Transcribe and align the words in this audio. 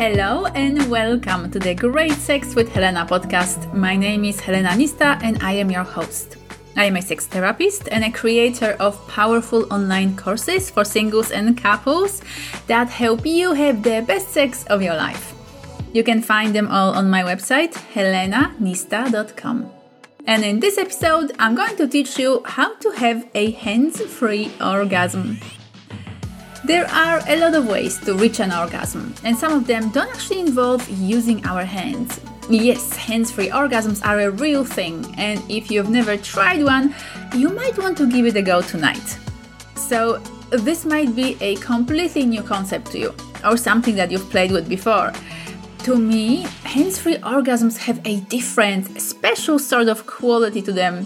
Hello 0.00 0.46
and 0.54 0.90
welcome 0.90 1.50
to 1.50 1.58
the 1.58 1.74
Great 1.74 2.12
Sex 2.12 2.54
with 2.54 2.70
Helena 2.70 3.04
podcast. 3.04 3.70
My 3.74 3.96
name 3.96 4.24
is 4.24 4.40
Helena 4.40 4.70
Nista 4.70 5.22
and 5.22 5.36
I 5.42 5.52
am 5.52 5.70
your 5.70 5.84
host. 5.84 6.38
I 6.74 6.86
am 6.86 6.96
a 6.96 7.02
sex 7.02 7.26
therapist 7.26 7.86
and 7.92 8.02
a 8.02 8.10
creator 8.10 8.78
of 8.80 8.96
powerful 9.08 9.70
online 9.70 10.16
courses 10.16 10.70
for 10.70 10.86
singles 10.86 11.32
and 11.32 11.54
couples 11.54 12.22
that 12.66 12.88
help 12.88 13.26
you 13.26 13.52
have 13.52 13.82
the 13.82 14.00
best 14.00 14.30
sex 14.30 14.64
of 14.68 14.80
your 14.80 14.96
life. 14.96 15.34
You 15.92 16.02
can 16.02 16.22
find 16.22 16.54
them 16.54 16.68
all 16.68 16.94
on 16.94 17.10
my 17.10 17.22
website, 17.22 17.74
helenanista.com. 17.92 19.70
And 20.26 20.44
in 20.44 20.60
this 20.60 20.78
episode, 20.78 21.32
I'm 21.38 21.54
going 21.54 21.76
to 21.76 21.86
teach 21.86 22.18
you 22.18 22.40
how 22.46 22.74
to 22.76 22.90
have 22.92 23.28
a 23.34 23.50
hands 23.50 24.00
free 24.00 24.50
orgasm. 24.62 25.40
There 26.70 26.86
are 26.92 27.20
a 27.26 27.36
lot 27.36 27.56
of 27.56 27.66
ways 27.66 27.98
to 28.02 28.14
reach 28.14 28.38
an 28.38 28.52
orgasm, 28.52 29.12
and 29.24 29.36
some 29.36 29.52
of 29.52 29.66
them 29.66 29.88
don't 29.90 30.08
actually 30.08 30.38
involve 30.38 30.88
using 30.88 31.44
our 31.44 31.64
hands. 31.64 32.20
Yes, 32.48 32.94
hands 32.94 33.32
free 33.32 33.48
orgasms 33.48 34.06
are 34.06 34.20
a 34.20 34.30
real 34.30 34.64
thing, 34.64 35.12
and 35.18 35.42
if 35.50 35.68
you've 35.68 35.90
never 35.90 36.16
tried 36.16 36.62
one, 36.62 36.94
you 37.34 37.48
might 37.48 37.76
want 37.76 37.98
to 37.98 38.06
give 38.08 38.24
it 38.24 38.36
a 38.36 38.42
go 38.42 38.62
tonight. 38.62 39.18
So, 39.74 40.18
this 40.52 40.84
might 40.84 41.16
be 41.16 41.36
a 41.40 41.56
completely 41.56 42.24
new 42.24 42.44
concept 42.44 42.92
to 42.92 43.00
you, 43.00 43.14
or 43.44 43.56
something 43.56 43.96
that 43.96 44.12
you've 44.12 44.30
played 44.30 44.52
with 44.52 44.68
before. 44.68 45.12
To 45.86 45.96
me, 45.96 46.46
hands 46.62 47.00
free 47.00 47.16
orgasms 47.16 47.78
have 47.78 48.00
a 48.04 48.20
different, 48.36 49.02
special 49.02 49.58
sort 49.58 49.88
of 49.88 50.06
quality 50.06 50.62
to 50.62 50.72
them 50.72 51.04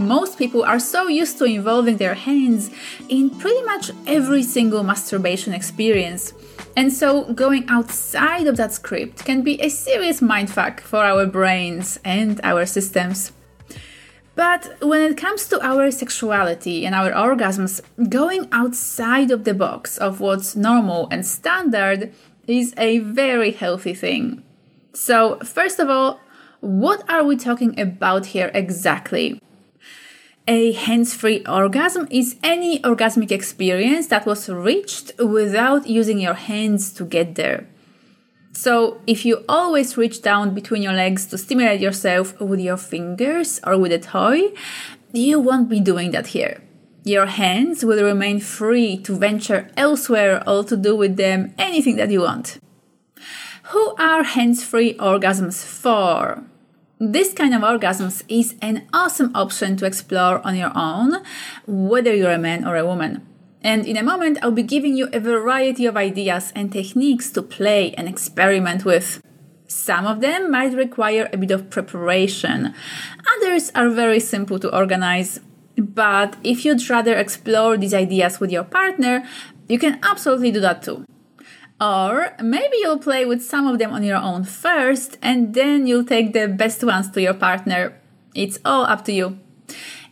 most 0.00 0.38
people 0.38 0.62
are 0.64 0.80
so 0.80 1.08
used 1.08 1.38
to 1.38 1.44
involving 1.44 1.96
their 1.98 2.14
hands 2.14 2.70
in 3.08 3.30
pretty 3.30 3.62
much 3.62 3.90
every 4.06 4.42
single 4.42 4.82
masturbation 4.82 5.52
experience. 5.52 6.32
And 6.76 6.92
so 6.92 7.32
going 7.32 7.68
outside 7.68 8.46
of 8.46 8.56
that 8.56 8.72
script 8.72 9.24
can 9.24 9.42
be 9.42 9.60
a 9.60 9.68
serious 9.68 10.20
mindfuck 10.20 10.80
for 10.80 11.04
our 11.04 11.26
brains 11.26 11.98
and 12.04 12.40
our 12.42 12.66
systems. 12.66 13.32
But 14.34 14.76
when 14.80 15.02
it 15.02 15.16
comes 15.16 15.48
to 15.48 15.60
our 15.60 15.90
sexuality 15.90 16.86
and 16.86 16.94
our 16.94 17.10
orgasms, 17.10 17.82
going 18.08 18.48
outside 18.52 19.30
of 19.30 19.44
the 19.44 19.54
box 19.54 19.98
of 19.98 20.20
what's 20.20 20.56
normal 20.56 21.08
and 21.10 21.26
standard 21.26 22.12
is 22.46 22.72
a 22.78 23.00
very 23.00 23.50
healthy 23.50 23.94
thing. 23.94 24.42
So, 24.92 25.38
first 25.40 25.78
of 25.78 25.90
all, 25.90 26.20
what 26.60 27.08
are 27.08 27.24
we 27.24 27.36
talking 27.36 27.78
about 27.78 28.26
here 28.26 28.50
exactly? 28.54 29.40
A 30.50 30.72
hands 30.72 31.14
free 31.14 31.44
orgasm 31.46 32.08
is 32.10 32.34
any 32.42 32.80
orgasmic 32.80 33.30
experience 33.30 34.08
that 34.08 34.26
was 34.26 34.48
reached 34.48 35.12
without 35.16 35.86
using 35.86 36.18
your 36.18 36.34
hands 36.34 36.92
to 36.94 37.04
get 37.04 37.36
there. 37.36 37.68
So, 38.50 39.00
if 39.06 39.24
you 39.24 39.44
always 39.48 39.96
reach 39.96 40.22
down 40.22 40.52
between 40.52 40.82
your 40.82 40.92
legs 40.92 41.26
to 41.26 41.38
stimulate 41.38 41.80
yourself 41.80 42.40
with 42.40 42.58
your 42.58 42.78
fingers 42.78 43.60
or 43.64 43.78
with 43.78 43.92
a 43.92 44.00
toy, 44.00 44.50
you 45.12 45.38
won't 45.38 45.68
be 45.68 45.78
doing 45.78 46.10
that 46.10 46.26
here. 46.34 46.60
Your 47.04 47.26
hands 47.26 47.84
will 47.84 48.02
remain 48.02 48.40
free 48.40 48.96
to 49.04 49.14
venture 49.14 49.70
elsewhere 49.76 50.42
or 50.48 50.64
to 50.64 50.76
do 50.76 50.96
with 50.96 51.16
them 51.16 51.54
anything 51.58 51.94
that 51.94 52.10
you 52.10 52.22
want. 52.22 52.58
Who 53.70 53.94
are 54.00 54.24
hands 54.24 54.64
free 54.64 54.94
orgasms 54.94 55.64
for? 55.64 56.42
This 57.02 57.32
kind 57.32 57.54
of 57.54 57.62
orgasms 57.62 58.22
is 58.28 58.56
an 58.60 58.86
awesome 58.92 59.34
option 59.34 59.74
to 59.78 59.86
explore 59.86 60.46
on 60.46 60.54
your 60.54 60.70
own, 60.74 61.22
whether 61.66 62.14
you're 62.14 62.30
a 62.30 62.36
man 62.36 62.66
or 62.66 62.76
a 62.76 62.84
woman. 62.84 63.26
And 63.62 63.86
in 63.86 63.96
a 63.96 64.02
moment, 64.02 64.36
I'll 64.42 64.50
be 64.50 64.62
giving 64.62 64.94
you 64.98 65.08
a 65.10 65.18
variety 65.18 65.86
of 65.86 65.96
ideas 65.96 66.52
and 66.54 66.70
techniques 66.70 67.30
to 67.30 67.40
play 67.40 67.94
and 67.94 68.06
experiment 68.06 68.84
with. 68.84 69.22
Some 69.66 70.06
of 70.06 70.20
them 70.20 70.50
might 70.50 70.74
require 70.74 71.30
a 71.32 71.38
bit 71.38 71.50
of 71.52 71.70
preparation, 71.70 72.74
others 73.36 73.72
are 73.74 73.88
very 73.88 74.20
simple 74.20 74.58
to 74.58 74.76
organize. 74.76 75.40
But 75.78 76.36
if 76.44 76.66
you'd 76.66 76.90
rather 76.90 77.16
explore 77.16 77.78
these 77.78 77.94
ideas 77.94 78.40
with 78.40 78.50
your 78.52 78.64
partner, 78.64 79.26
you 79.68 79.78
can 79.78 80.00
absolutely 80.02 80.50
do 80.50 80.60
that 80.60 80.82
too. 80.82 81.06
Or 81.80 82.34
maybe 82.42 82.76
you'll 82.80 82.98
play 82.98 83.24
with 83.24 83.42
some 83.42 83.66
of 83.66 83.78
them 83.78 83.92
on 83.92 84.02
your 84.02 84.18
own 84.18 84.44
first 84.44 85.16
and 85.22 85.54
then 85.54 85.86
you'll 85.86 86.04
take 86.04 86.32
the 86.32 86.46
best 86.46 86.84
ones 86.84 87.10
to 87.12 87.22
your 87.22 87.34
partner. 87.34 87.94
It's 88.34 88.58
all 88.64 88.84
up 88.84 89.04
to 89.06 89.12
you. 89.12 89.38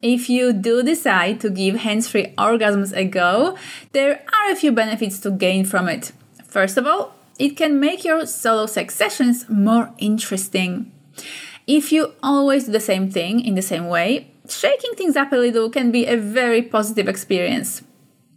If 0.00 0.30
you 0.30 0.52
do 0.52 0.82
decide 0.82 1.40
to 1.40 1.50
give 1.50 1.76
hands 1.76 2.06
free 2.06 2.32
orgasms 2.38 2.96
a 2.96 3.04
go, 3.04 3.56
there 3.92 4.22
are 4.32 4.52
a 4.52 4.56
few 4.56 4.70
benefits 4.70 5.18
to 5.20 5.30
gain 5.30 5.64
from 5.64 5.88
it. 5.88 6.12
First 6.44 6.76
of 6.76 6.86
all, 6.86 7.14
it 7.38 7.56
can 7.56 7.80
make 7.80 8.04
your 8.04 8.26
solo 8.26 8.66
sex 8.66 8.94
sessions 8.94 9.48
more 9.48 9.90
interesting. 9.98 10.92
If 11.66 11.90
you 11.90 12.12
always 12.22 12.66
do 12.66 12.72
the 12.72 12.80
same 12.80 13.10
thing 13.10 13.40
in 13.40 13.54
the 13.54 13.62
same 13.62 13.88
way, 13.88 14.30
shaking 14.48 14.92
things 14.94 15.16
up 15.16 15.32
a 15.32 15.36
little 15.36 15.68
can 15.68 15.90
be 15.90 16.06
a 16.06 16.16
very 16.16 16.62
positive 16.62 17.08
experience. 17.08 17.82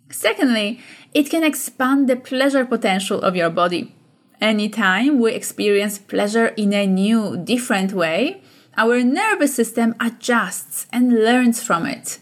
Secondly, 0.09 0.79
it 1.13 1.29
can 1.29 1.43
expand 1.43 2.07
the 2.07 2.15
pleasure 2.15 2.65
potential 2.65 3.21
of 3.21 3.35
your 3.35 3.49
body. 3.49 3.95
Anytime 4.41 5.19
we 5.19 5.33
experience 5.33 5.97
pleasure 5.99 6.47
in 6.47 6.73
a 6.73 6.87
new, 6.87 7.37
different 7.37 7.93
way, 7.93 8.41
our 8.77 9.03
nervous 9.03 9.55
system 9.55 9.93
adjusts 9.99 10.87
and 10.93 11.13
learns 11.13 11.61
from 11.61 11.85
it. 11.85 12.17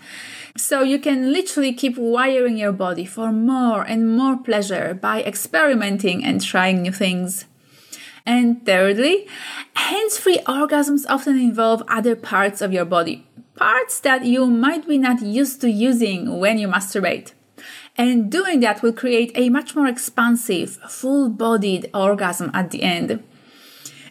So 0.57 0.81
you 0.81 0.97
can 0.97 1.31
literally 1.31 1.71
keep 1.71 1.97
wiring 1.97 2.57
your 2.57 2.71
body 2.71 3.05
for 3.05 3.31
more 3.31 3.83
and 3.83 4.17
more 4.17 4.35
pleasure 4.37 4.95
by 4.95 5.21
experimenting 5.21 6.25
and 6.25 6.41
trying 6.41 6.81
new 6.81 6.91
things. 6.91 7.45
And 8.25 8.65
thirdly, 8.65 9.27
hands 9.75 10.17
free 10.17 10.39
orgasms 10.47 11.05
often 11.07 11.37
involve 11.39 11.83
other 11.87 12.15
parts 12.15 12.61
of 12.61 12.73
your 12.73 12.85
body, 12.85 13.27
parts 13.55 13.99
that 13.99 14.25
you 14.25 14.47
might 14.47 14.87
be 14.87 14.97
not 14.97 15.21
used 15.21 15.61
to 15.61 15.69
using 15.69 16.39
when 16.39 16.57
you 16.57 16.67
masturbate. 16.67 17.33
And 17.97 18.31
doing 18.31 18.59
that 18.59 18.83
will 18.83 18.93
create 18.93 19.31
a 19.35 19.49
much 19.49 19.75
more 19.75 19.87
expansive, 19.87 20.77
full 20.87 21.29
bodied 21.29 21.89
orgasm 21.93 22.51
at 22.53 22.69
the 22.71 22.83
end. 22.83 23.23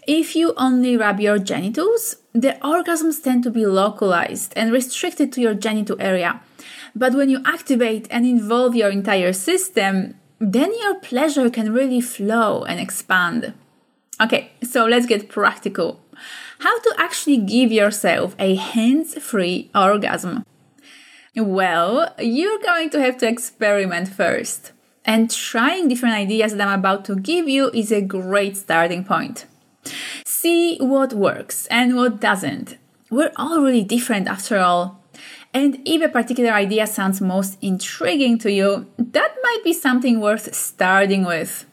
If 0.06 0.34
you 0.36 0.54
only 0.56 0.96
rub 0.96 1.20
your 1.20 1.38
genitals, 1.38 2.16
the 2.32 2.58
orgasms 2.62 3.22
tend 3.22 3.42
to 3.44 3.50
be 3.50 3.66
localized 3.66 4.52
and 4.56 4.72
restricted 4.72 5.32
to 5.32 5.40
your 5.40 5.54
genital 5.54 5.96
area. 6.00 6.40
But 6.94 7.14
when 7.14 7.28
you 7.28 7.42
activate 7.44 8.08
and 8.10 8.26
involve 8.26 8.74
your 8.74 8.90
entire 8.90 9.32
system, 9.32 10.14
then 10.38 10.72
your 10.82 10.96
pleasure 10.96 11.50
can 11.50 11.72
really 11.72 12.00
flow 12.00 12.64
and 12.64 12.80
expand. 12.80 13.54
Okay, 14.20 14.52
so 14.62 14.86
let's 14.86 15.06
get 15.06 15.28
practical. 15.28 16.00
How 16.60 16.78
to 16.80 16.94
actually 16.98 17.38
give 17.38 17.70
yourself 17.70 18.34
a 18.38 18.54
hands 18.54 19.14
free 19.22 19.70
orgasm. 19.74 20.44
Well, 21.36 22.14
you're 22.18 22.58
going 22.60 22.88
to 22.90 23.00
have 23.00 23.18
to 23.18 23.28
experiment 23.28 24.08
first. 24.08 24.72
And 25.04 25.30
trying 25.30 25.88
different 25.88 26.14
ideas 26.14 26.56
that 26.56 26.66
I'm 26.66 26.78
about 26.78 27.04
to 27.04 27.16
give 27.16 27.46
you 27.46 27.70
is 27.74 27.92
a 27.92 28.00
great 28.00 28.56
starting 28.56 29.04
point. 29.04 29.44
See 30.24 30.78
what 30.78 31.12
works 31.12 31.66
and 31.66 31.94
what 31.94 32.20
doesn't. 32.20 32.78
We're 33.10 33.32
all 33.36 33.60
really 33.60 33.84
different 33.84 34.28
after 34.28 34.58
all. 34.58 35.04
And 35.52 35.80
if 35.84 36.02
a 36.02 36.08
particular 36.08 36.52
idea 36.52 36.86
sounds 36.86 37.20
most 37.20 37.58
intriguing 37.60 38.38
to 38.38 38.50
you, 38.50 38.86
that 38.98 39.34
might 39.42 39.60
be 39.62 39.74
something 39.74 40.20
worth 40.20 40.54
starting 40.54 41.24
with. 41.24 41.66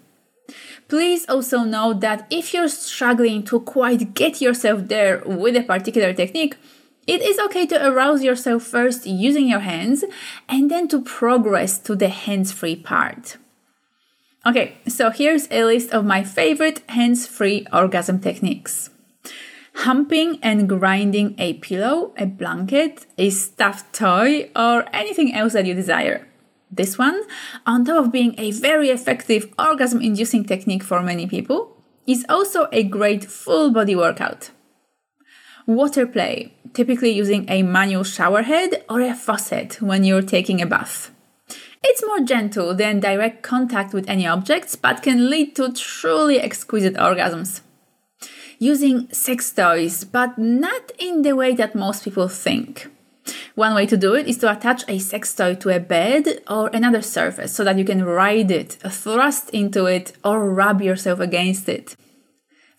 Please 0.90 1.26
also 1.28 1.64
note 1.64 2.02
that 2.02 2.28
if 2.30 2.54
you're 2.54 2.68
struggling 2.68 3.44
to 3.44 3.62
quite 3.62 4.14
get 4.14 4.42
yourself 4.42 4.90
there 4.90 5.24
with 5.26 5.56
a 5.56 5.64
particular 5.64 6.14
technique, 6.14 6.56
it 7.08 7.22
is 7.22 7.40
okay 7.40 7.66
to 7.68 7.88
arouse 7.88 8.24
yourself 8.24 8.64
first 8.64 9.06
using 9.06 9.48
your 9.48 9.60
hands 9.60 10.04
and 10.48 10.70
then 10.72 10.88
to 10.90 11.02
progress 11.02 11.80
to 11.80 11.96
the 11.96 12.10
hands 12.10 12.52
free 12.52 12.76
part. 12.76 13.38
Okay, 14.46 14.78
so 14.88 15.10
here's 15.10 15.48
a 15.52 15.64
list 15.64 15.92
of 15.92 16.06
my 16.06 16.24
favorite 16.24 16.82
hands 16.90 17.26
free 17.28 17.66
orgasm 17.72 18.20
techniques 18.20 18.90
humping 19.76 20.40
and 20.42 20.70
grinding 20.70 21.36
a 21.38 21.54
pillow, 21.56 22.14
a 22.18 22.26
blanket, 22.26 23.06
a 23.18 23.30
stuffed 23.30 23.94
toy, 23.94 24.50
or 24.56 24.86
anything 24.94 25.34
else 25.34 25.54
that 25.54 25.66
you 25.66 25.74
desire. 25.74 26.28
This 26.72 26.98
one, 26.98 27.22
on 27.66 27.86
top 27.86 28.06
of 28.06 28.12
being 28.12 28.36
a 28.38 28.52
very 28.52 28.90
effective 28.90 29.54
orgasm 29.60 30.02
inducing 30.02 30.46
technique 30.46 30.84
for 30.84 31.02
many 31.02 31.28
people, 31.28 31.78
is 32.08 32.26
also 32.28 32.68
a 32.72 32.84
great 32.84 33.26
full 33.26 33.72
body 33.72 33.96
workout. 33.96 34.52
Water 35.66 36.06
play, 36.06 36.54
typically 36.74 37.12
using 37.12 37.46
a 37.50 37.64
manual 37.64 38.04
shower 38.04 38.42
head 38.42 38.84
or 38.90 39.00
a 39.02 39.16
faucet 39.16 39.82
when 39.82 40.04
you're 40.04 40.22
taking 40.22 40.62
a 40.62 40.66
bath. 40.66 41.12
It's 41.82 42.06
more 42.06 42.20
gentle 42.20 42.74
than 42.74 43.00
direct 43.00 43.44
contact 43.44 43.94
with 43.94 44.10
any 44.10 44.28
objects, 44.28 44.76
but 44.76 45.04
can 45.04 45.30
lead 45.30 45.56
to 45.56 45.72
truly 45.74 46.40
exquisite 46.40 46.96
orgasms. 46.96 47.62
Using 48.60 49.10
sex 49.12 49.52
toys, 49.52 50.04
but 50.04 50.38
not 50.38 50.92
in 50.98 51.22
the 51.22 51.36
way 51.36 51.54
that 51.56 51.76
most 51.76 52.04
people 52.04 52.28
think. 52.28 52.90
One 53.56 53.74
way 53.74 53.86
to 53.86 53.98
do 53.98 54.16
it 54.16 54.28
is 54.28 54.38
to 54.40 54.52
attach 54.52 54.84
a 54.88 55.00
sex 55.00 55.34
toy 55.34 55.56
to 55.56 55.70
a 55.70 55.80
bed 55.80 56.42
or 56.50 56.68
another 56.74 57.02
surface 57.02 57.54
so 57.54 57.64
that 57.64 57.78
you 57.78 57.86
can 57.86 58.04
ride 58.04 58.52
it, 58.52 58.72
thrust 58.72 59.50
into 59.52 59.86
it, 59.86 60.14
or 60.24 60.50
rub 60.50 60.82
yourself 60.82 61.20
against 61.20 61.70
it. 61.70 61.96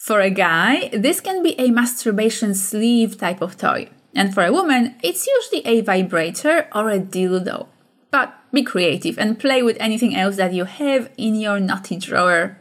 For 0.05 0.21
a 0.21 0.29
guy, 0.29 0.91
this 0.93 1.23
can 1.23 1.43
be 1.43 1.59
a 1.59 1.71
masturbation 1.71 2.53
sleeve 2.55 3.17
type 3.17 3.41
of 3.41 3.57
toy, 3.57 3.89
and 4.15 4.35
for 4.35 4.45
a 4.45 4.53
woman, 4.53 4.97
it's 5.03 5.27
usually 5.27 5.67
a 5.67 5.81
vibrator 5.81 6.69
or 6.75 6.91
a 6.91 7.01
dildo. 7.01 7.69
But 8.11 8.35
be 8.53 8.63
creative 8.63 9.19
and 9.19 9.39
play 9.39 9.63
with 9.63 9.79
anything 9.81 10.15
else 10.15 10.37
that 10.37 10.53
you 10.53 10.65
have 10.67 11.11
in 11.17 11.37
your 11.37 11.59
naughty 11.59 11.97
drawer. 11.97 12.59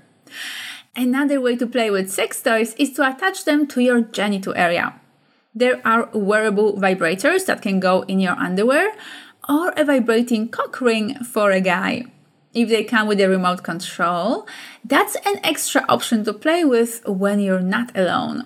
Another 0.96 1.42
way 1.42 1.58
to 1.58 1.68
play 1.68 1.92
with 1.92 2.10
sex 2.10 2.42
toys 2.42 2.76
is 2.76 2.94
to 2.94 3.06
attach 3.06 3.44
them 3.44 3.68
to 3.68 3.82
your 3.82 4.00
genital 4.00 4.54
area. 4.56 5.02
There 5.54 5.86
are 5.86 6.10
wearable 6.14 6.78
vibrators 6.78 7.46
that 7.48 7.62
can 7.62 7.82
go 7.82 8.04
in 8.04 8.22
your 8.22 8.40
underwear 8.40 8.96
or 9.50 9.74
a 9.76 9.84
vibrating 9.84 10.48
cock 10.48 10.80
ring 10.80 11.16
for 11.26 11.52
a 11.52 11.60
guy. 11.60 12.06
If 12.54 12.70
they 12.70 12.84
come 12.84 13.08
with 13.08 13.20
a 13.20 13.28
remote 13.28 13.64
control, 13.64 14.48
that's 14.86 15.16
an 15.26 15.40
extra 15.44 15.84
option 15.90 16.24
to 16.26 16.34
play 16.34 16.64
with 16.64 17.02
when 17.08 17.40
you're 17.40 17.60
not 17.60 17.98
alone. 17.98 18.46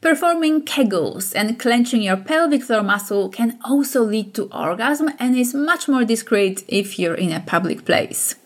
Performing 0.00 0.62
kegels 0.62 1.34
and 1.36 1.58
clenching 1.58 2.00
your 2.00 2.16
pelvic 2.16 2.62
floor 2.62 2.82
muscle 2.82 3.28
can 3.28 3.58
also 3.62 4.02
lead 4.02 4.32
to 4.34 4.44
orgasm 4.44 5.10
and 5.18 5.36
is 5.36 5.52
much 5.52 5.88
more 5.88 6.06
discreet 6.06 6.64
if 6.68 6.98
you're 6.98 7.14
in 7.14 7.32
a 7.32 7.40
public 7.40 7.84
place. 7.84 8.36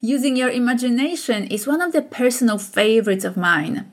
Using 0.00 0.36
your 0.36 0.50
imagination 0.50 1.46
is 1.46 1.68
one 1.68 1.80
of 1.80 1.92
the 1.92 2.02
personal 2.02 2.58
favorites 2.58 3.24
of 3.24 3.36
mine. 3.36 3.92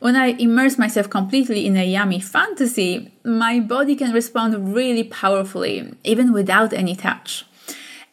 When 0.00 0.14
I 0.14 0.36
immerse 0.38 0.76
myself 0.76 1.08
completely 1.08 1.64
in 1.64 1.76
a 1.76 1.86
yummy 1.86 2.20
fantasy, 2.20 3.12
my 3.24 3.58
body 3.60 3.96
can 3.96 4.12
respond 4.12 4.74
really 4.74 5.04
powerfully, 5.04 5.94
even 6.04 6.32
without 6.32 6.74
any 6.74 6.94
touch. 6.94 7.46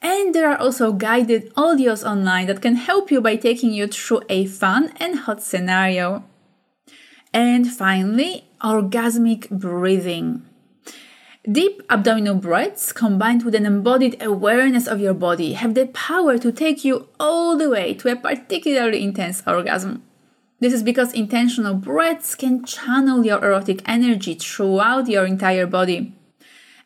And 0.01 0.33
there 0.33 0.49
are 0.49 0.57
also 0.57 0.93
guided 0.93 1.53
audios 1.55 2.07
online 2.07 2.47
that 2.47 2.61
can 2.61 2.75
help 2.75 3.11
you 3.11 3.19
by 3.19 3.35
taking 3.35 3.73
you 3.73 3.87
through 3.87 4.21
a 4.29 4.45
fun 4.45 4.93
and 4.97 5.19
hot 5.19 5.43
scenario. 5.43 6.23
And 7.33 7.67
finally, 7.71 8.45
orgasmic 8.61 9.49
breathing. 9.49 10.45
Deep 11.49 11.81
abdominal 11.89 12.35
breaths 12.35 12.91
combined 12.91 13.43
with 13.43 13.55
an 13.55 13.65
embodied 13.65 14.21
awareness 14.21 14.87
of 14.87 14.99
your 14.99 15.13
body 15.13 15.53
have 15.53 15.73
the 15.73 15.87
power 15.87 16.37
to 16.37 16.51
take 16.51 16.83
you 16.83 17.07
all 17.19 17.57
the 17.57 17.69
way 17.69 17.93
to 17.93 18.11
a 18.11 18.15
particularly 18.15 19.03
intense 19.03 19.41
orgasm. 19.47 20.03
This 20.59 20.73
is 20.73 20.83
because 20.83 21.13
intentional 21.13 21.75
breaths 21.75 22.35
can 22.35 22.65
channel 22.65 23.25
your 23.25 23.43
erotic 23.43 23.81
energy 23.87 24.35
throughout 24.35 25.07
your 25.07 25.25
entire 25.25 25.65
body. 25.65 26.13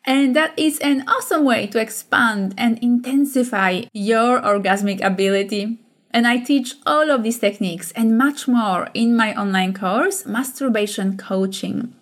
And 0.04 0.36
that 0.36 0.52
is 0.58 0.78
an 0.80 1.08
awesome 1.08 1.44
way 1.44 1.66
to 1.68 1.80
expand 1.80 2.54
and 2.58 2.78
intensify 2.80 3.84
your 3.92 4.40
orgasmic 4.40 5.00
ability. 5.02 5.78
And 6.10 6.26
I 6.28 6.38
teach 6.38 6.74
all 6.86 7.10
of 7.10 7.22
these 7.24 7.40
techniques 7.40 7.90
and 7.92 8.16
much 8.16 8.46
more 8.46 8.88
in 8.94 9.16
my 9.16 9.34
online 9.34 9.74
course, 9.74 10.24
Masturbation 10.24 11.16
Coaching. 11.16 11.92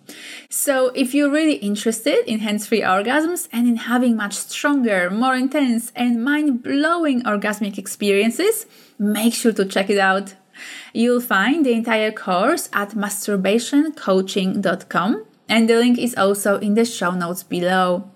So 0.49 0.89
if 0.89 1.15
you're 1.15 1.31
really 1.31 1.55
interested 1.55 2.23
in 2.27 2.37
hands-free 2.39 2.81
orgasms 2.81 3.47
and 3.51 3.67
in 3.67 3.77
having 3.77 4.15
much 4.15 4.33
stronger, 4.33 5.09
more 5.09 5.35
intense 5.35 5.91
and 5.95 6.23
mind-blowing 6.23 7.23
orgasmic 7.23 7.79
experiences, 7.79 8.67
make 8.99 9.33
sure 9.33 9.53
to 9.53 9.65
check 9.65 9.89
it 9.89 9.97
out. 9.97 10.35
You'll 10.93 11.19
find 11.19 11.65
the 11.65 11.73
entire 11.73 12.11
course 12.11 12.69
at 12.71 12.91
masturbationcoaching.com 12.91 15.25
and 15.47 15.69
the 15.69 15.75
link 15.75 15.97
is 15.97 16.15
also 16.15 16.57
in 16.59 16.75
the 16.75 16.85
show 16.85 17.11
notes 17.11 17.43
below. 17.43 18.09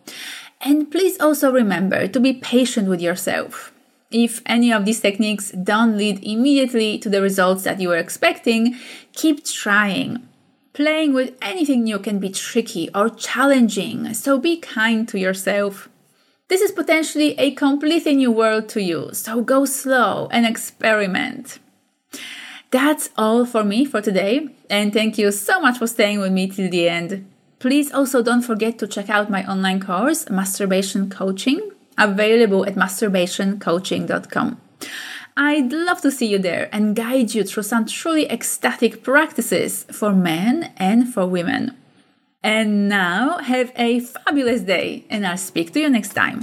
And 0.61 0.89
please 0.89 1.19
also 1.19 1.51
remember 1.51 2.07
to 2.07 2.19
be 2.19 2.33
patient 2.33 2.89
with 2.89 3.01
yourself. 3.01 3.71
If 4.09 4.41
any 4.45 4.71
of 4.71 4.85
these 4.85 5.01
techniques 5.01 5.51
don't 5.51 5.97
lead 5.97 6.23
immediately 6.23 6.97
to 6.99 7.09
the 7.09 7.21
results 7.21 7.63
that 7.63 7.81
you 7.81 7.89
were 7.89 7.97
expecting, 7.97 8.75
keep 9.13 9.43
trying. 9.43 10.27
Playing 10.73 11.13
with 11.13 11.35
anything 11.41 11.83
new 11.83 11.99
can 11.99 12.19
be 12.19 12.29
tricky 12.29 12.89
or 12.95 13.09
challenging, 13.09 14.13
so 14.13 14.37
be 14.37 14.57
kind 14.57 15.07
to 15.09 15.19
yourself. 15.19 15.89
This 16.49 16.61
is 16.61 16.71
potentially 16.71 17.37
a 17.37 17.51
completely 17.51 18.15
new 18.15 18.31
world 18.31 18.69
to 18.69 18.81
you, 18.81 19.09
so 19.11 19.41
go 19.41 19.65
slow 19.65 20.29
and 20.31 20.45
experiment. 20.45 21.59
That's 22.71 23.09
all 23.17 23.45
for 23.45 23.63
me 23.63 23.85
for 23.85 24.01
today, 24.01 24.49
and 24.69 24.91
thank 24.91 25.17
you 25.17 25.31
so 25.31 25.61
much 25.61 25.77
for 25.77 25.87
staying 25.87 26.19
with 26.19 26.33
me 26.33 26.47
till 26.47 26.69
the 26.69 26.89
end. 26.89 27.25
Please 27.59 27.91
also 27.91 28.21
don't 28.21 28.41
forget 28.41 28.77
to 28.79 28.87
check 28.87 29.09
out 29.09 29.29
my 29.29 29.49
online 29.49 29.79
course, 29.79 30.29
Masturbation 30.29 31.09
Coaching, 31.09 31.71
available 31.97 32.65
at 32.65 32.75
masturbationcoaching.com. 32.75 34.61
I'd 35.37 35.71
love 35.71 36.01
to 36.01 36.11
see 36.11 36.27
you 36.27 36.39
there 36.39 36.67
and 36.73 36.95
guide 36.95 37.33
you 37.33 37.43
through 37.43 37.63
some 37.63 37.85
truly 37.85 38.29
ecstatic 38.29 39.03
practices 39.03 39.85
for 39.91 40.11
men 40.11 40.73
and 40.77 41.13
for 41.13 41.25
women. 41.25 41.77
And 42.43 42.89
now, 42.89 43.37
have 43.39 43.71
a 43.75 44.01
fabulous 44.01 44.61
day, 44.61 45.05
and 45.09 45.25
I'll 45.25 45.37
speak 45.37 45.73
to 45.73 45.79
you 45.79 45.89
next 45.89 46.13
time. 46.13 46.41